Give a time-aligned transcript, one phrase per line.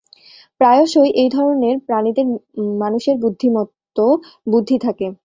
[0.61, 2.27] প্রায়শই, এই ধরনের প্রাণীদের
[2.81, 4.05] মানুষের বুদ্ধি মতো
[4.47, 5.07] বুদ্ধি থাকে।